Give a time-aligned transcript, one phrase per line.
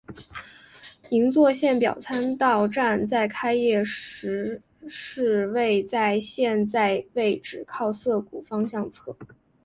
[1.11, 9.15] 银座线表参道站在开业时是位在现在位置靠涩谷方向侧。